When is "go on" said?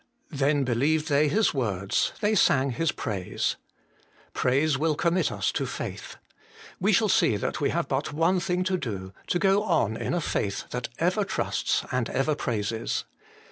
9.37-9.95